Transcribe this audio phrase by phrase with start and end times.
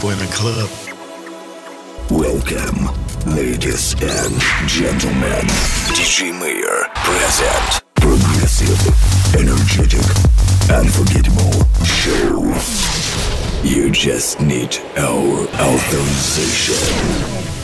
[0.00, 0.70] people in club.
[2.10, 2.88] Welcome,
[3.36, 5.44] ladies and gentlemen.
[5.92, 8.80] DJ Mayor present progressive,
[9.34, 10.00] energetic,
[10.70, 11.52] unforgettable
[11.84, 12.54] show.
[13.62, 17.59] You just need our authorization.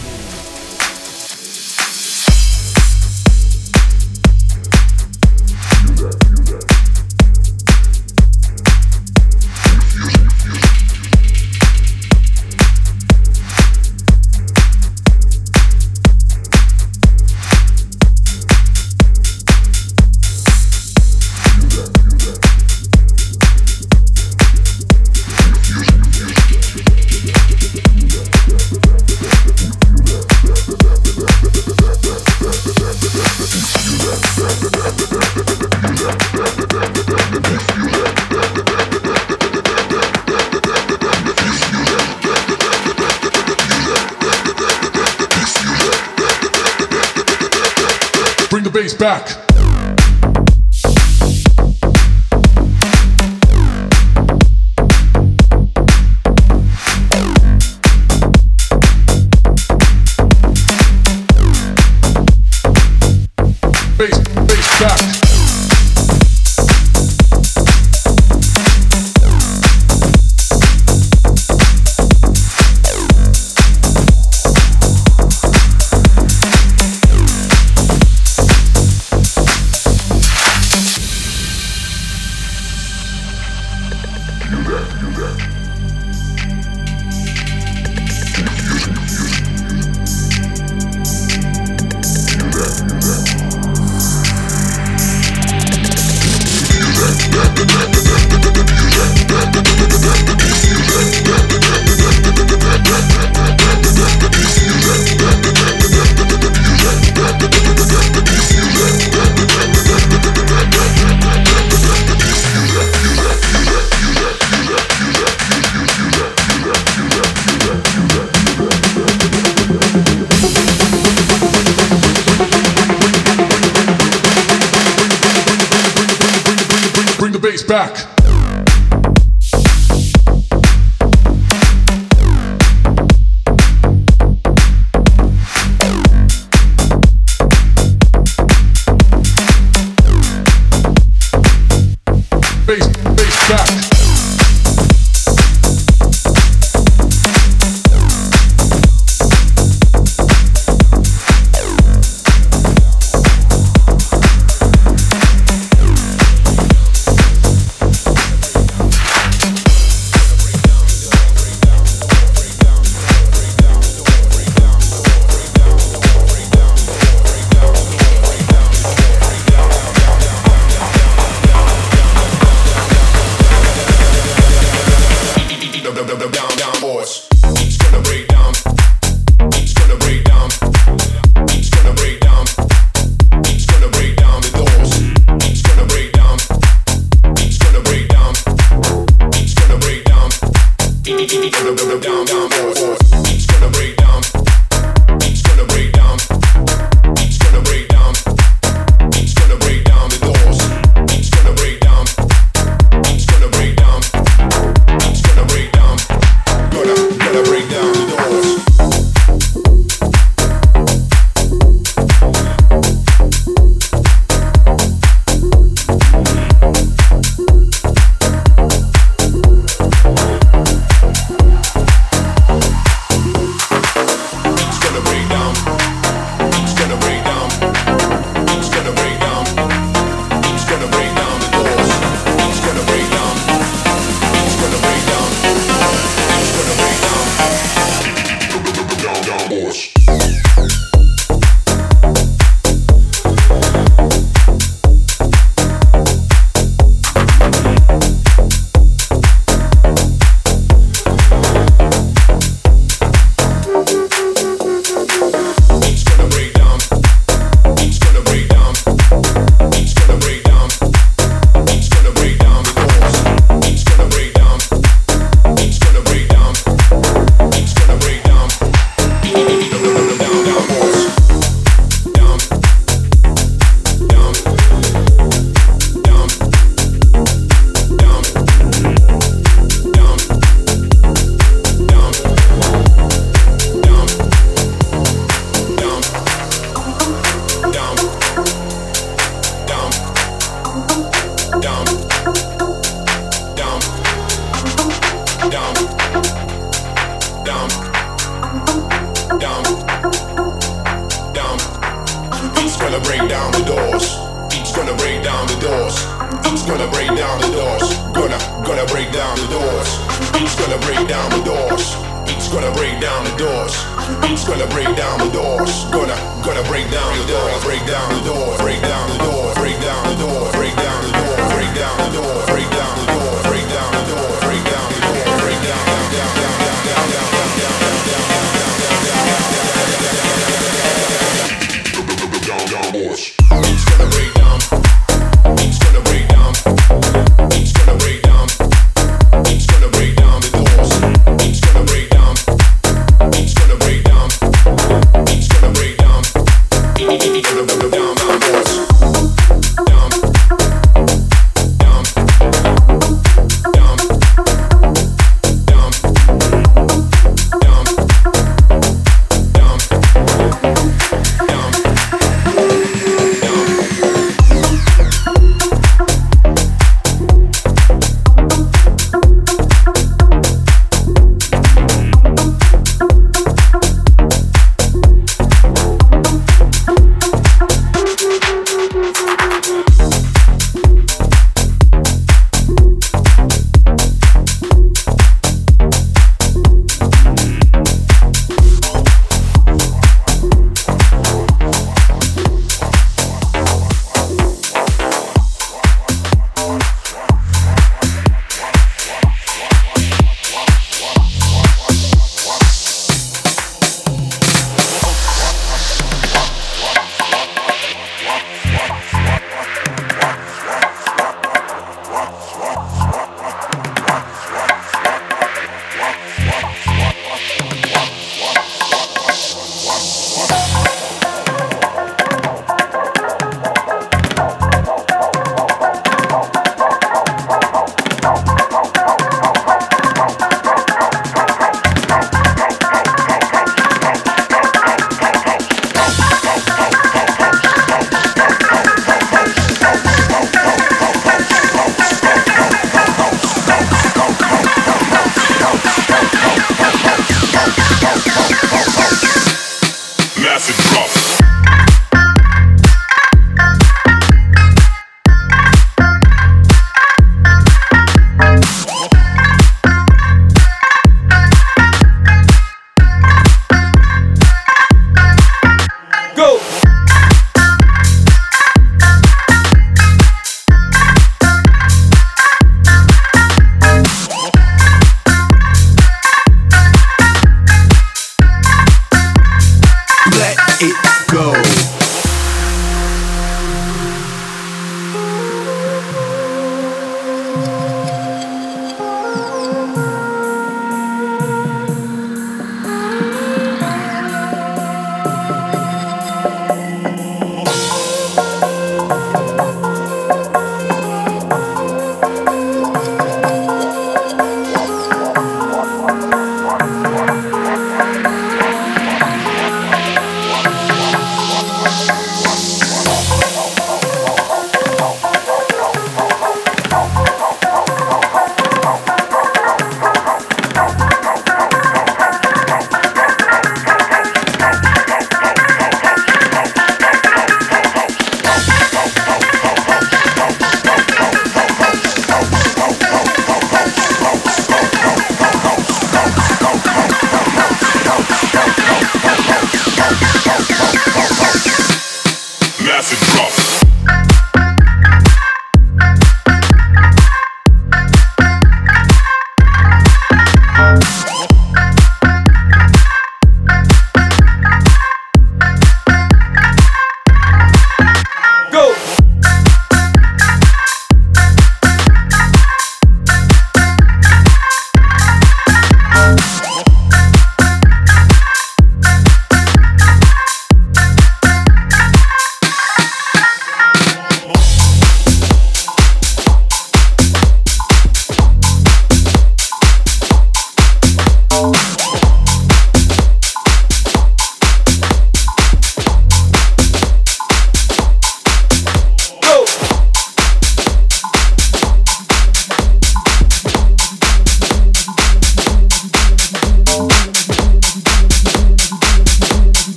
[127.57, 128.16] days back.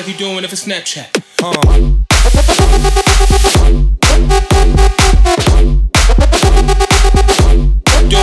[0.00, 1.08] like you doing if it's Snapchat.
[1.42, 1.50] Uh.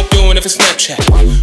[0.10, 1.37] Doing if it's Snapchat.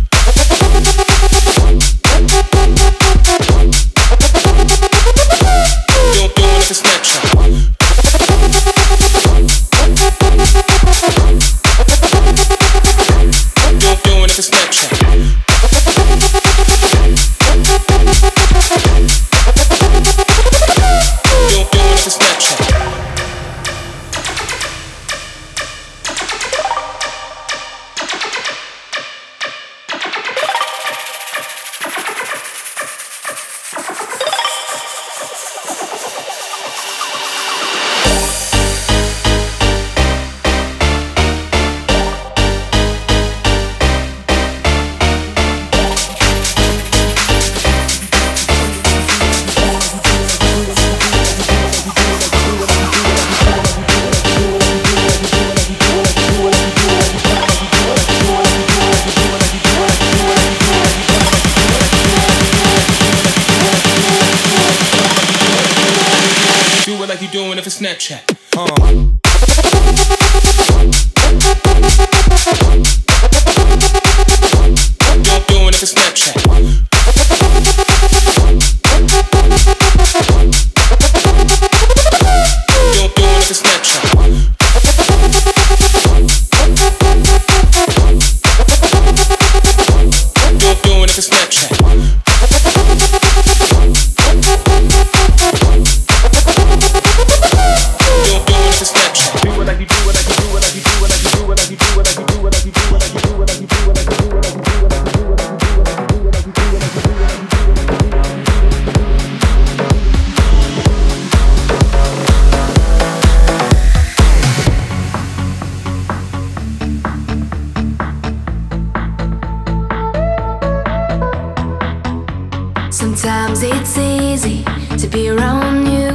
[123.16, 124.64] Sometimes it's easy
[124.99, 126.11] to be around you.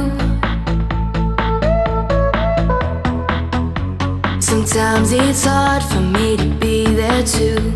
[4.38, 7.69] Sometimes it's hard for me to be there too.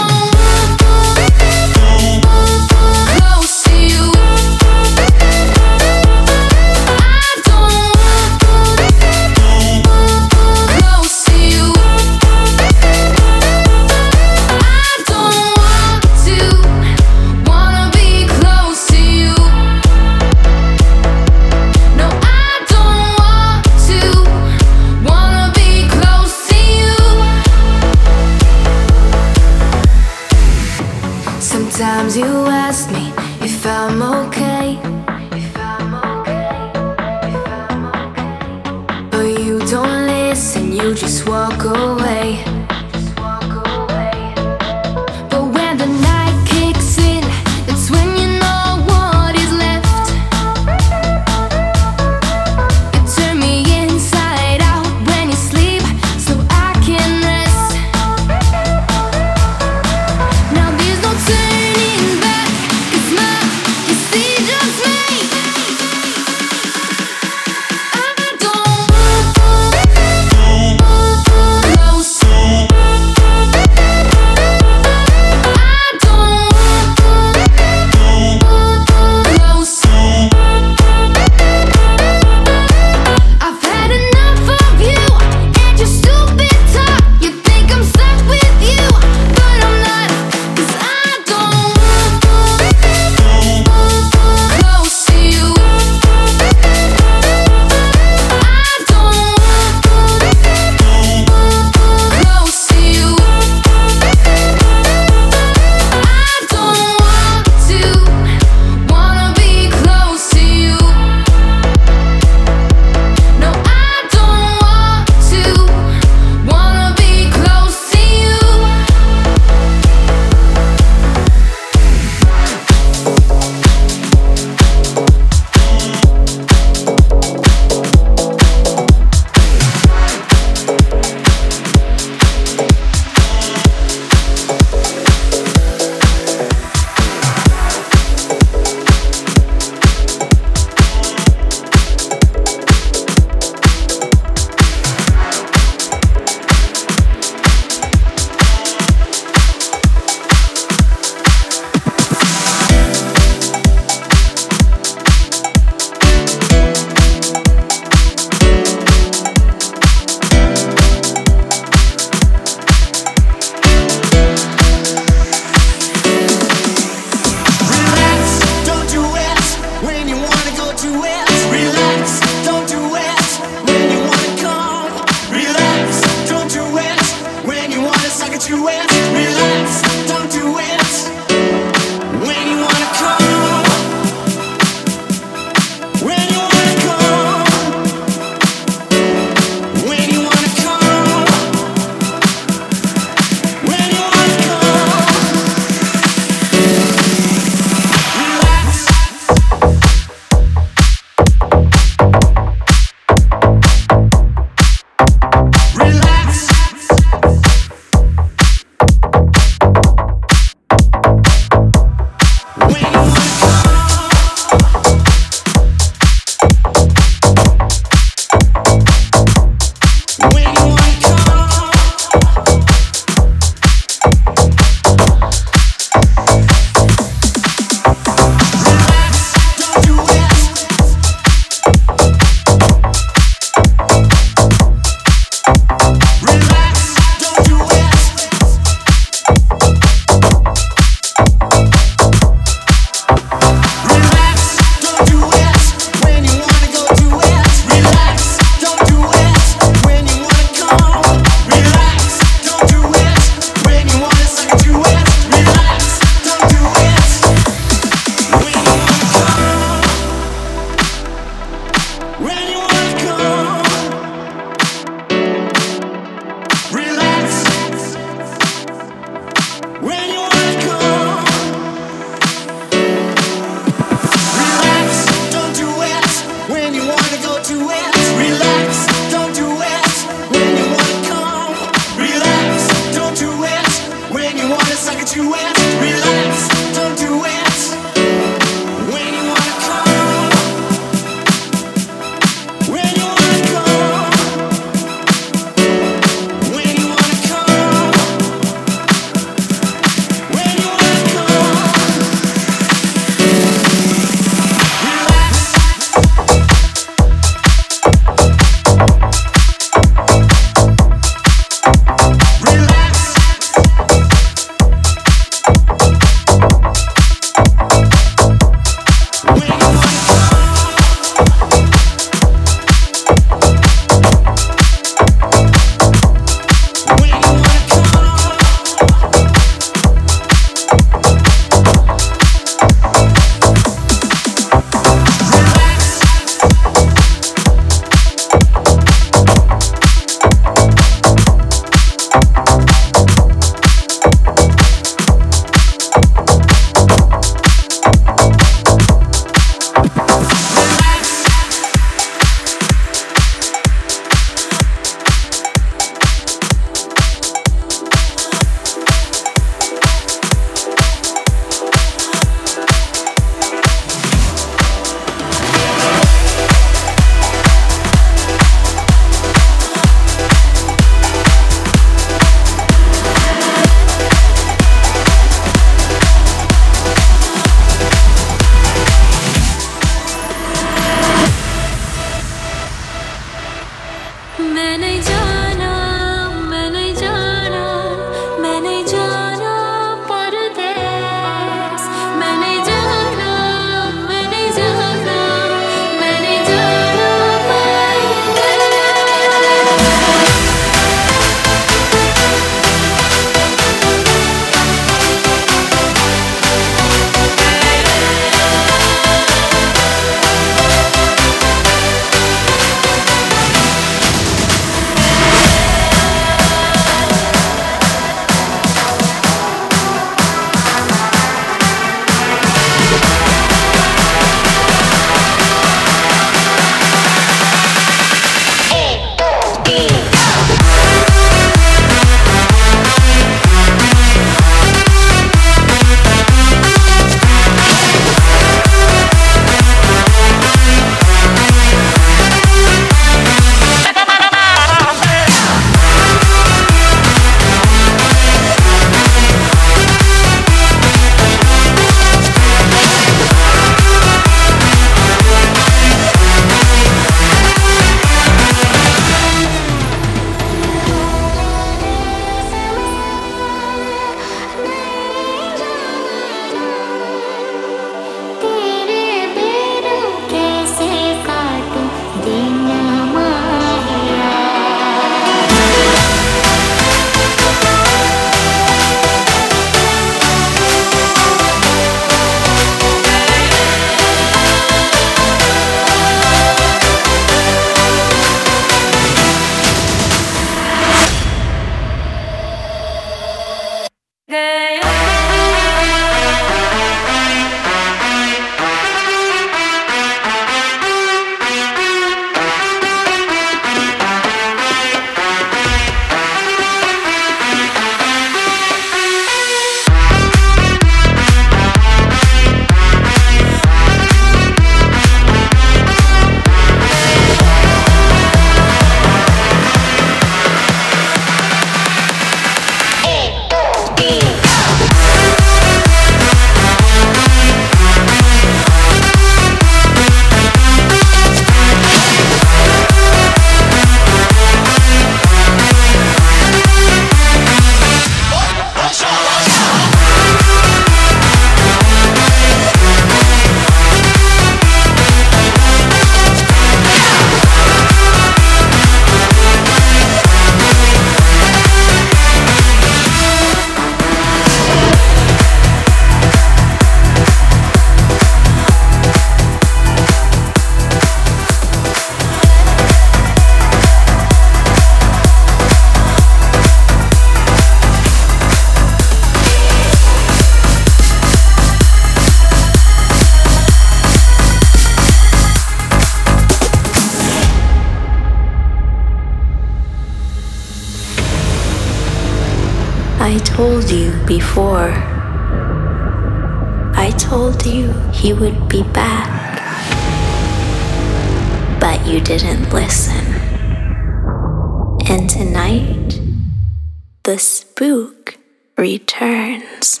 [597.32, 598.36] The spook
[598.76, 600.00] returns.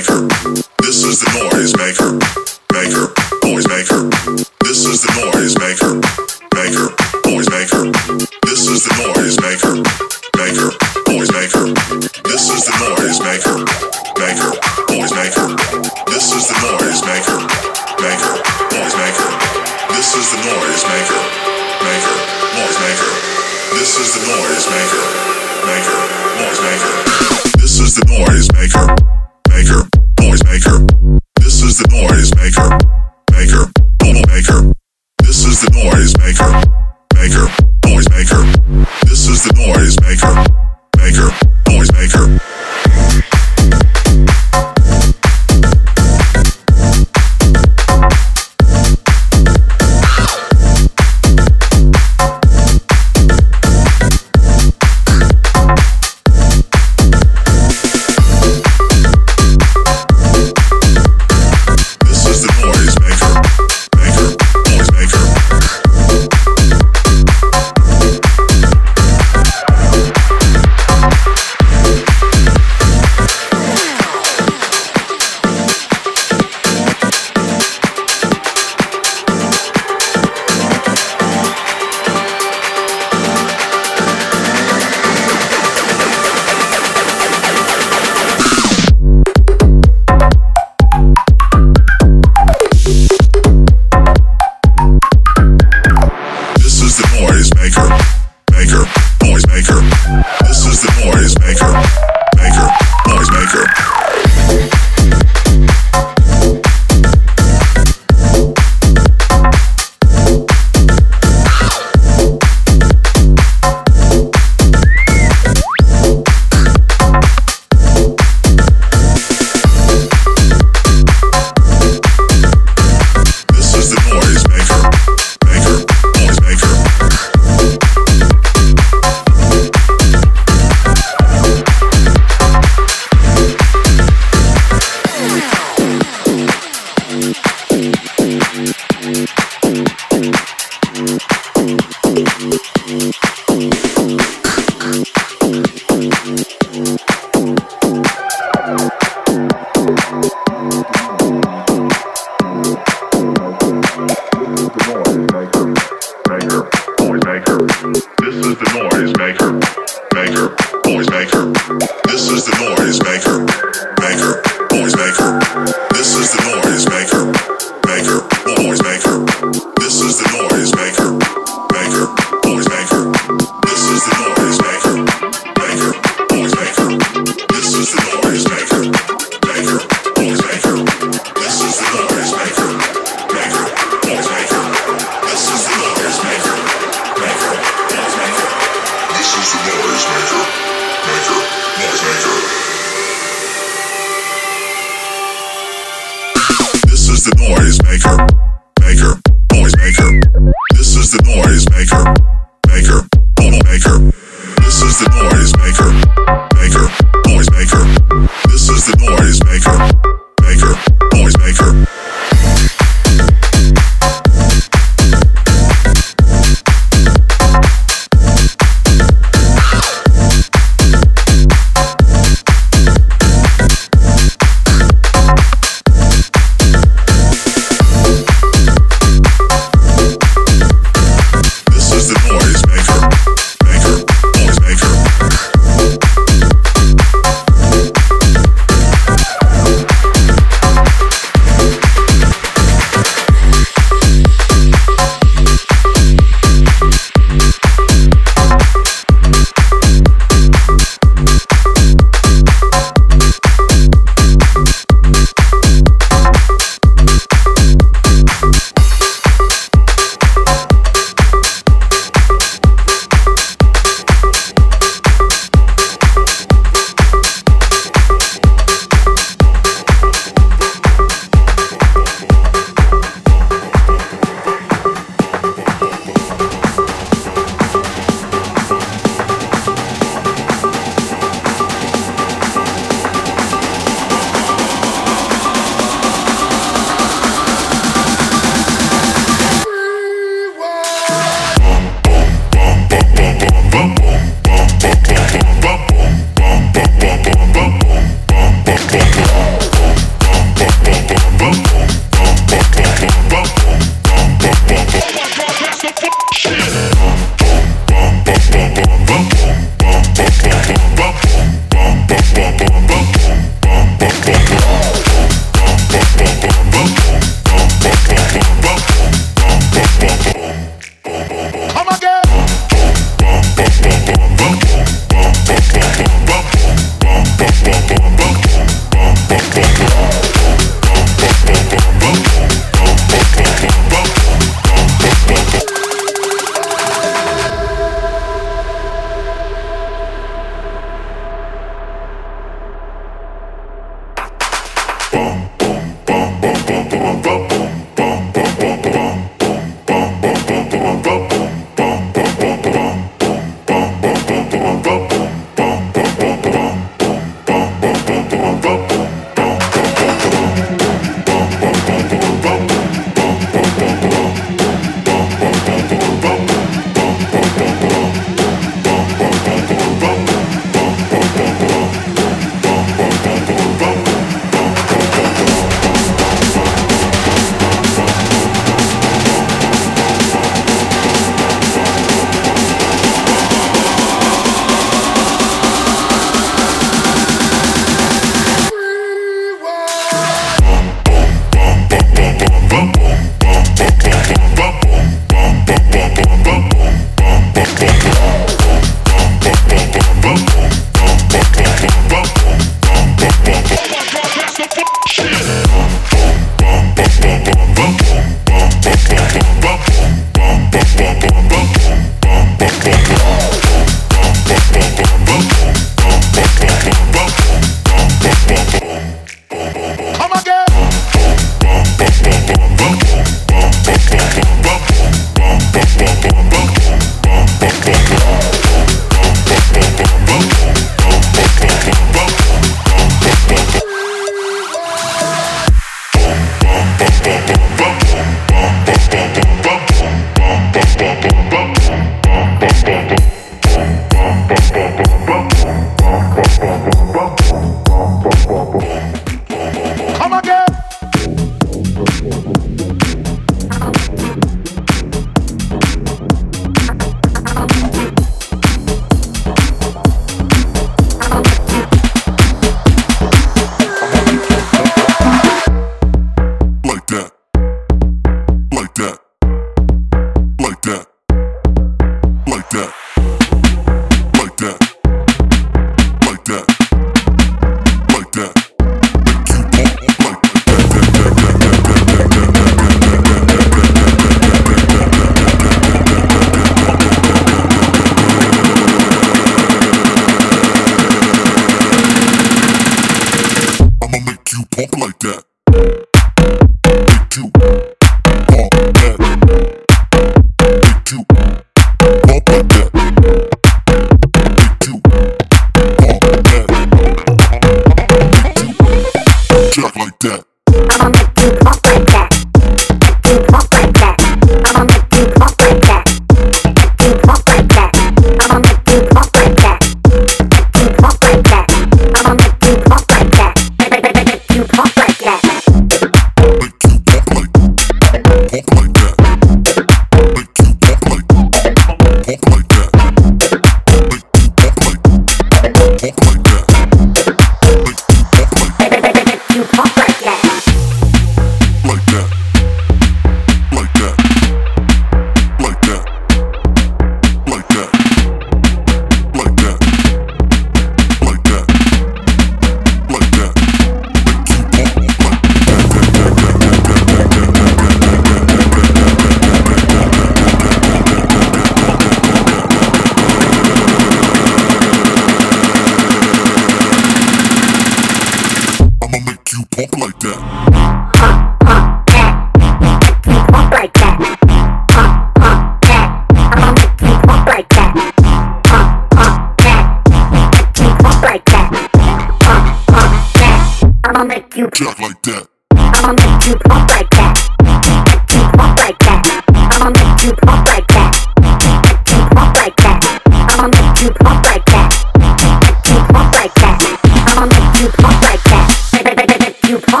[597.53, 600.00] I got a Red Bull and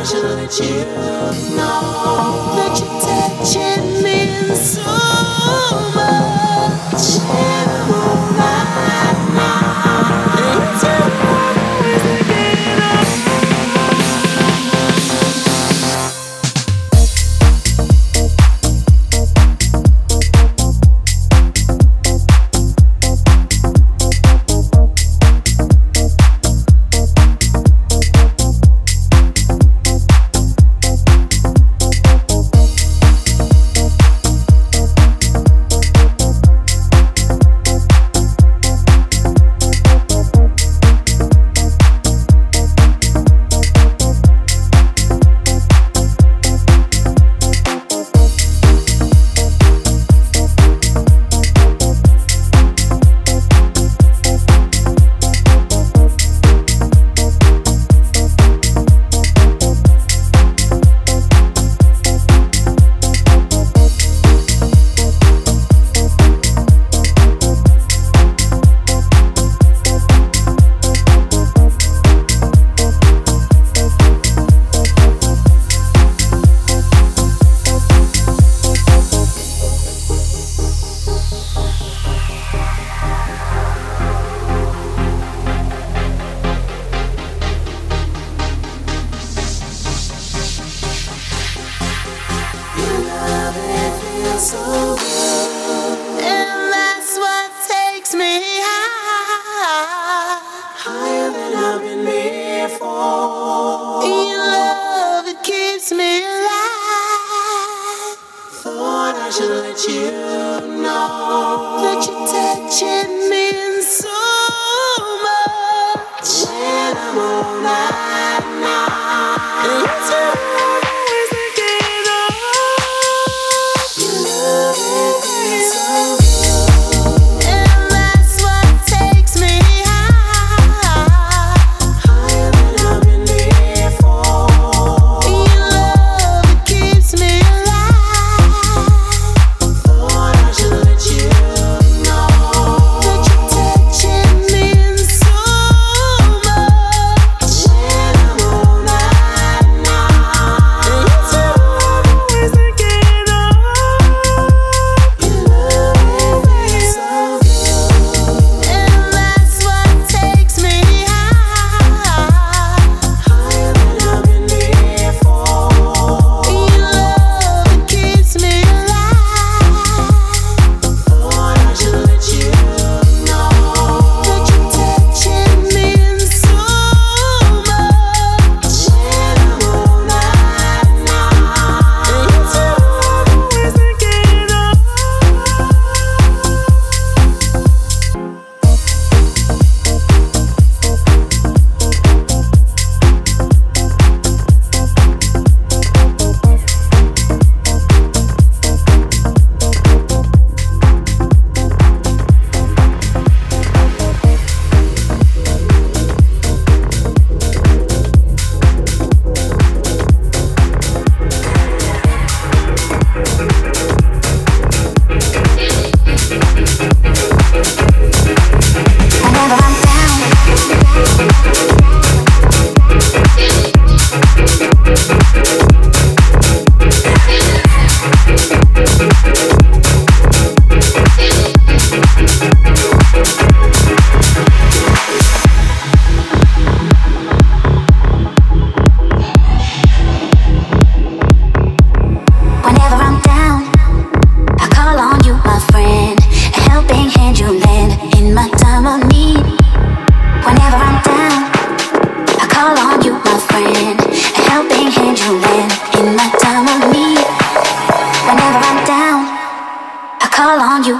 [0.00, 0.84] I should you
[1.56, 4.80] know that you're touching me so
[5.94, 7.79] much?